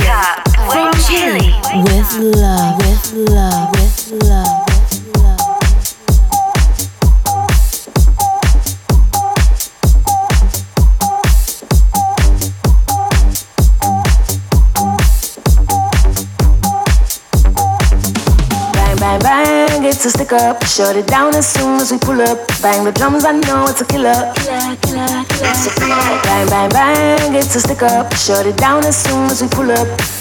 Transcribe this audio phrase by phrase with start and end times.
[1.73, 5.39] With love, with love, with love, with love.
[18.73, 20.65] Bang, bang, bang, it's a stick up.
[20.65, 22.37] Shut it down as soon as we pull up.
[22.61, 24.33] Bang the drums, I know it's a killer.
[26.25, 28.13] Bang, bang, bang, it's a stick up.
[28.15, 29.87] Shut it down as soon as we pull up.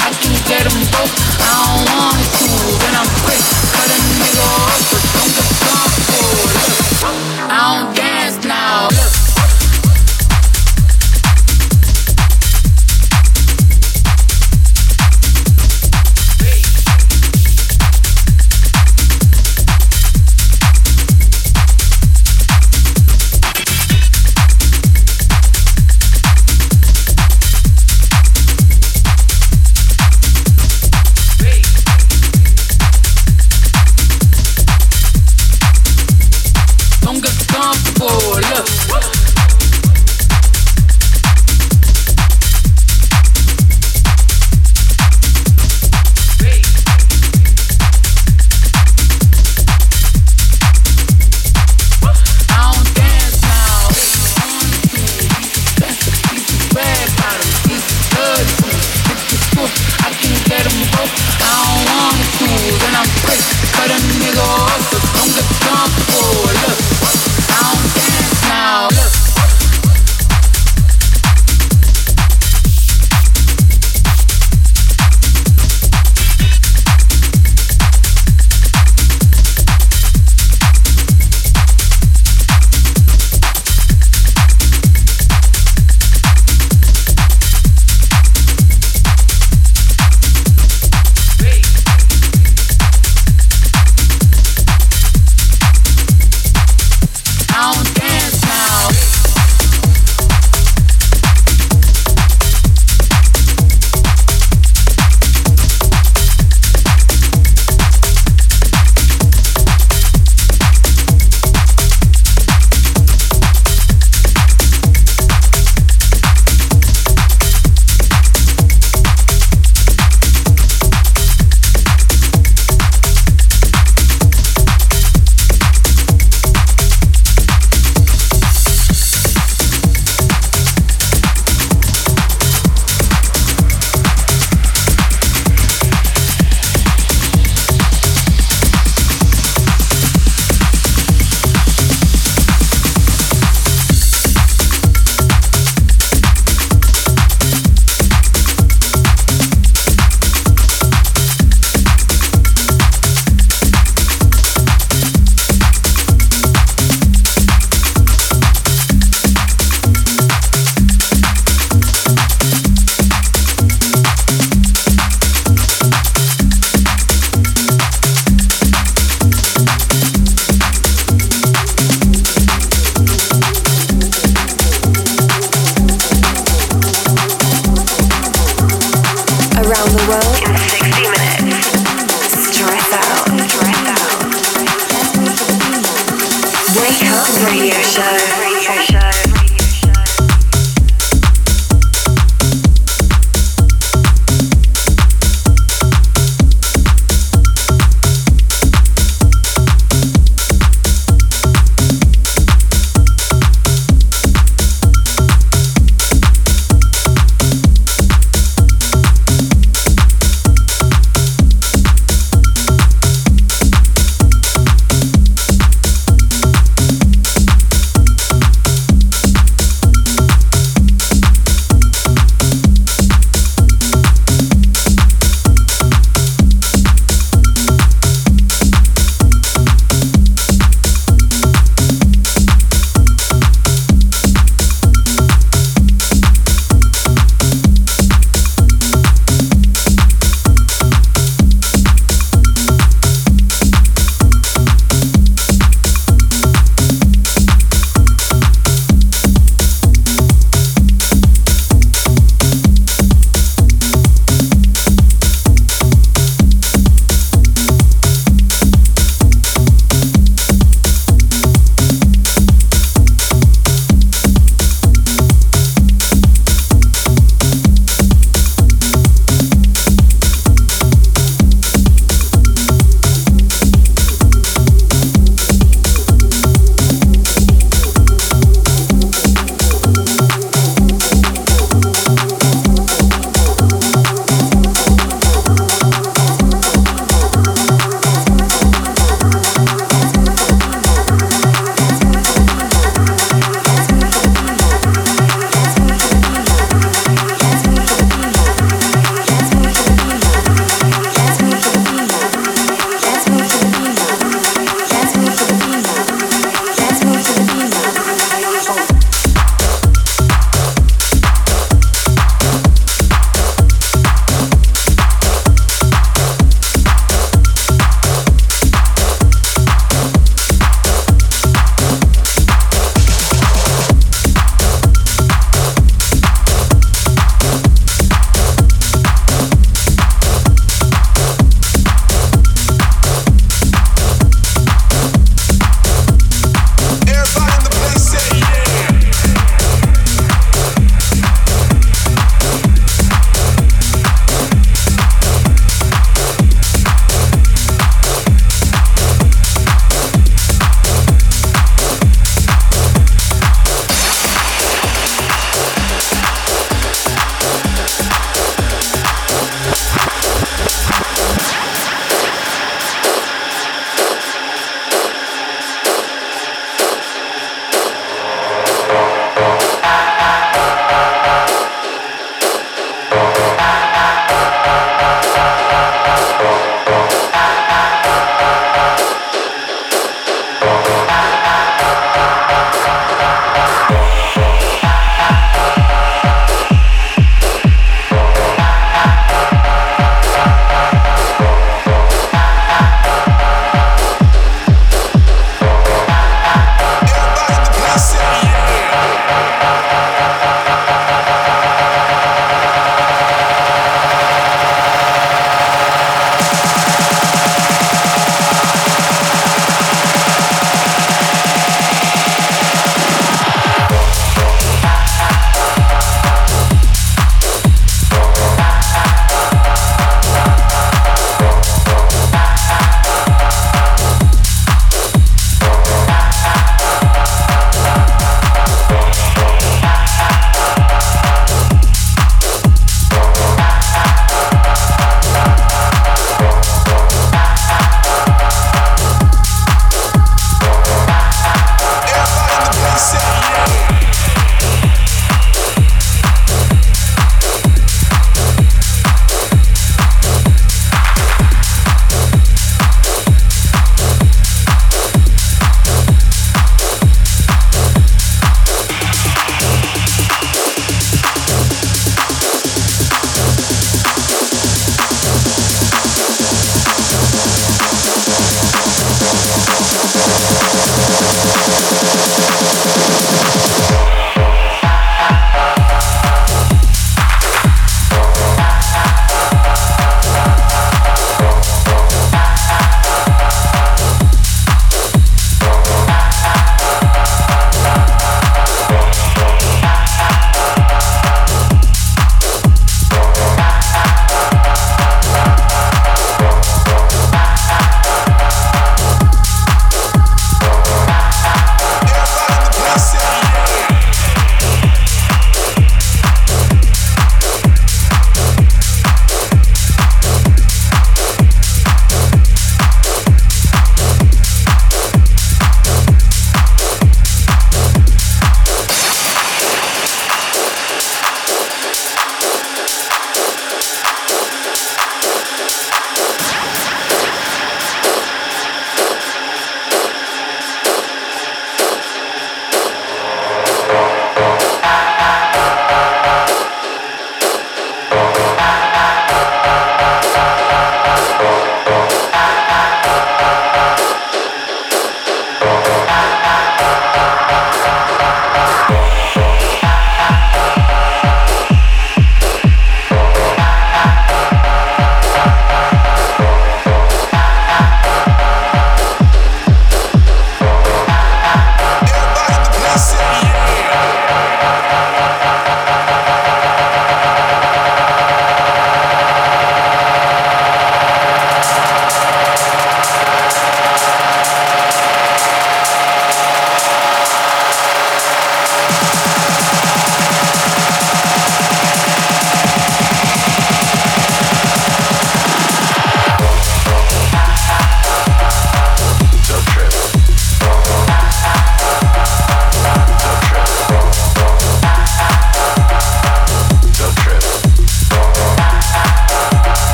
[0.00, 1.12] I can get them both.
[1.40, 2.19] I don't want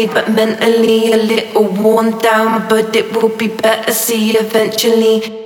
[0.00, 5.39] physically but mentally a little worn down, but it will be better, see eventually.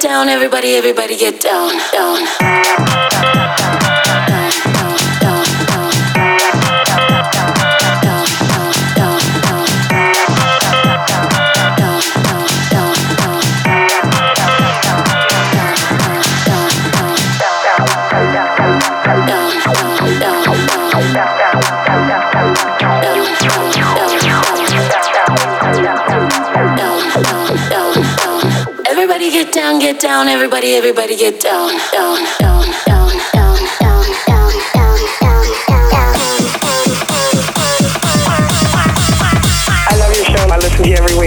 [0.00, 2.57] Down, everybody, everybody get down, down.
[29.98, 33.56] Get down, everybody, everybody get down, down, down, down, down.
[39.90, 40.46] I love your show.
[40.46, 41.17] I listen to every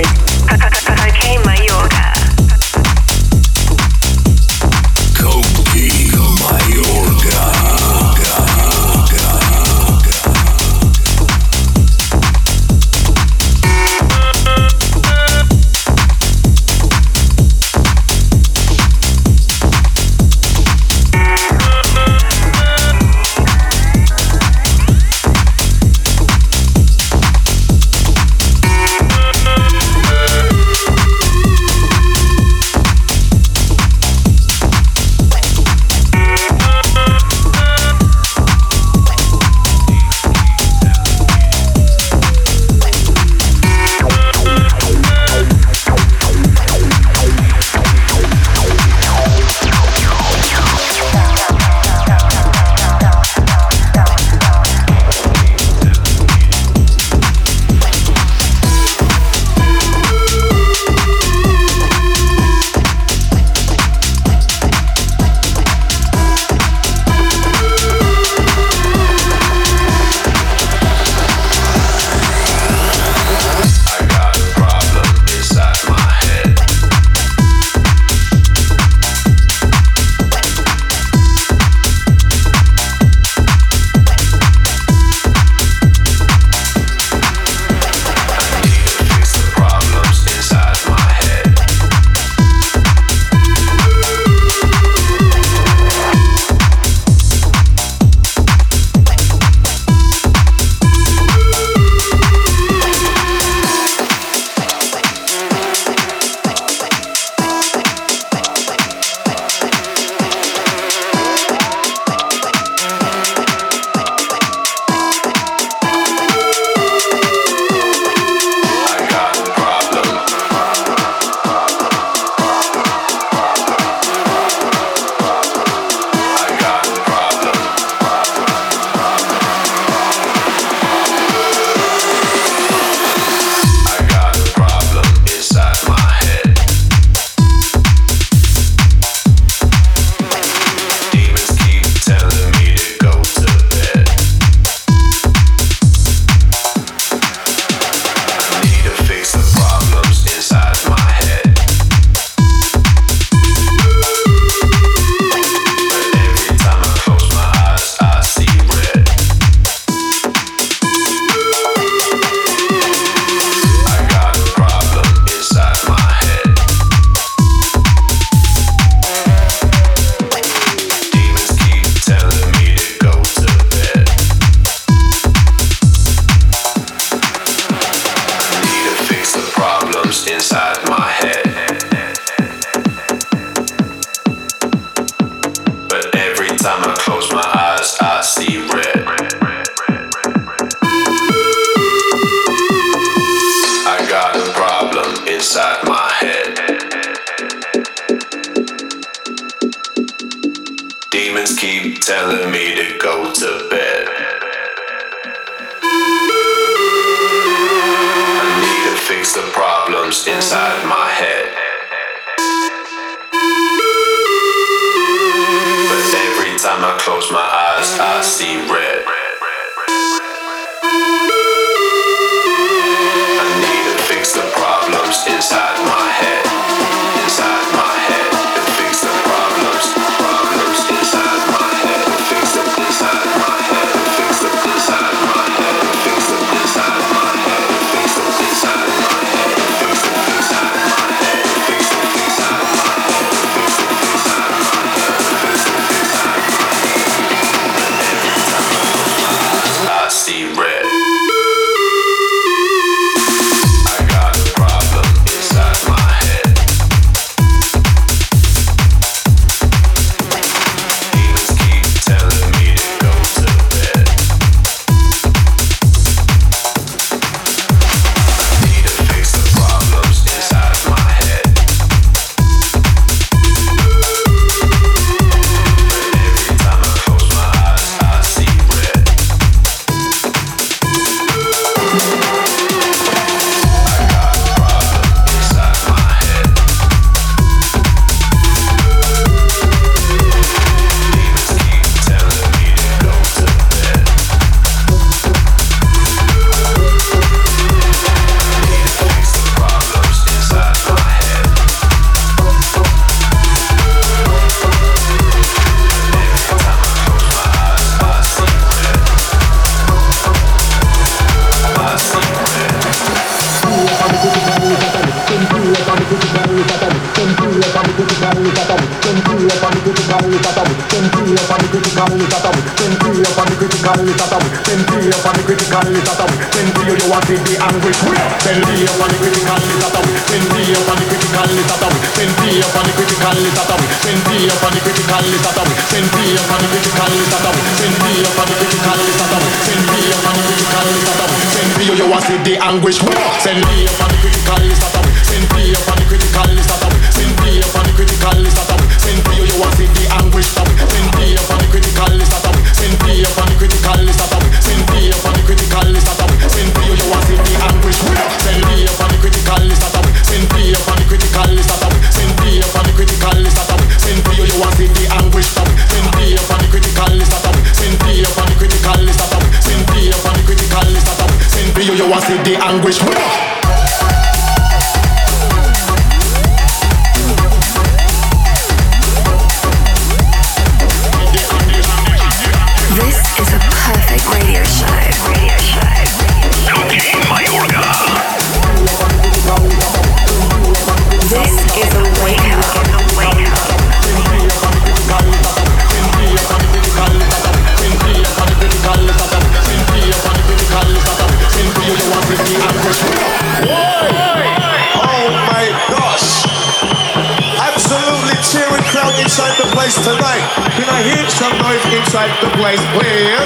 [411.03, 413.41] hear some noise inside the place, please.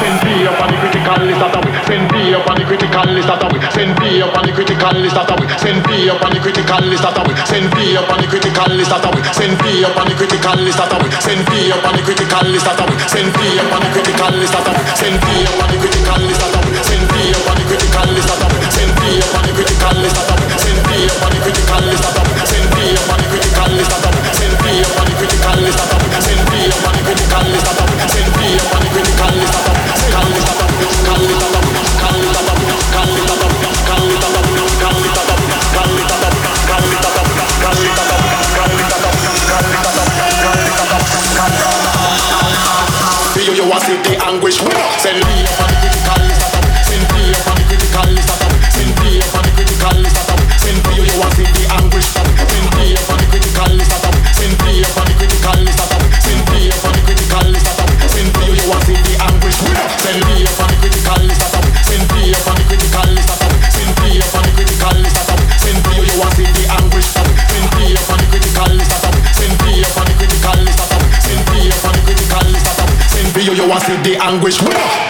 [0.00, 1.70] Send P up on the critical list that we.
[1.88, 3.58] Send P up on the critical list that we.
[3.72, 5.46] Send P up on the critical list that we.
[5.60, 7.34] Send P up on the critical list that we.
[7.48, 9.20] Send P up on the critical list that we.
[9.32, 11.08] Send P up on the critical list that we.
[11.20, 12.94] Send P up on the critical list that we.
[13.06, 14.82] Send P up on the critical list that we.
[14.96, 16.70] Send P up on the critical list that we.
[16.84, 18.58] Send P up on the critical list that we.
[18.70, 20.46] Send P up on the critical list that we.
[20.60, 20.78] Send
[21.10, 22.39] up on the critical list
[22.80, 24.16] free your body critical is that up.
[24.32, 24.88] Send your
[25.20, 25.84] critical up.
[26.24, 28.00] Send your critical up.
[28.08, 29.39] Send your critical
[73.72, 74.60] I see the anguish.
[74.62, 75.09] Winner.